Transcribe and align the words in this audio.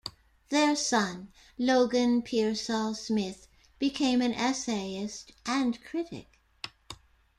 Their 0.49 0.75
son, 0.75 1.31
Logan 1.59 2.23
Pearsall 2.23 2.95
Smith, 2.95 3.47
became 3.77 4.19
an 4.23 4.33
essayist 4.33 5.31
and 5.45 5.79
critic. 5.83 6.39